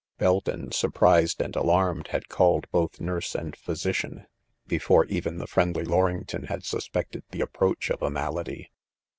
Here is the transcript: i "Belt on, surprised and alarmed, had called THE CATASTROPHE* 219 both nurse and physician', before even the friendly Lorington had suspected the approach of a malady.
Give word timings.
i 0.17 0.21
"Belt 0.23 0.49
on, 0.49 0.71
surprised 0.71 1.39
and 1.43 1.55
alarmed, 1.55 2.07
had 2.07 2.27
called 2.27 2.63
THE 2.63 2.69
CATASTROPHE* 2.79 2.97
219 2.97 3.11
both 3.11 3.13
nurse 3.13 3.35
and 3.35 3.55
physician', 3.55 4.25
before 4.65 5.05
even 5.05 5.37
the 5.37 5.45
friendly 5.45 5.83
Lorington 5.85 6.47
had 6.47 6.65
suspected 6.65 7.21
the 7.29 7.41
approach 7.41 7.91
of 7.91 8.01
a 8.01 8.09
malady. 8.09 8.71